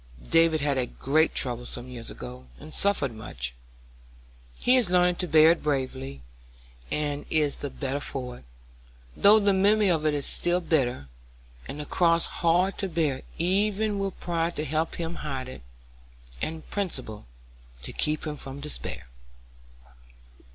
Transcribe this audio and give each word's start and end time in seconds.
David 0.31 0.61
had 0.61 0.79
a 0.79 0.87
great 0.87 1.35
trouble 1.35 1.67
some 1.67 1.87
years 1.87 2.09
ago 2.09 2.47
and 2.59 2.73
suffered 2.73 3.13
much. 3.13 3.53
He 4.57 4.75
is 4.75 4.89
learning 4.89 5.17
to 5.17 5.27
bear 5.27 5.51
it 5.51 5.61
bravely, 5.61 6.23
and 6.89 7.23
is 7.29 7.57
the 7.57 7.69
better 7.69 7.99
for 7.99 8.37
it, 8.39 8.45
though 9.15 9.39
the 9.39 9.53
memory 9.53 9.89
of 9.91 10.03
it 10.07 10.15
is 10.15 10.25
still 10.25 10.59
bitter, 10.59 11.07
and 11.67 11.79
the 11.79 11.85
cross 11.85 12.25
hard 12.25 12.79
to 12.79 12.89
bear 12.89 13.21
even 13.37 13.99
with 13.99 14.19
pride 14.19 14.55
to 14.55 14.65
help 14.65 14.95
him 14.95 15.17
hide 15.21 15.47
it, 15.47 15.61
and 16.41 16.67
principle 16.71 17.27
to 17.83 17.93
keep 17.93 18.25
him 18.25 18.37
from 18.37 18.59
despair." 18.59 19.05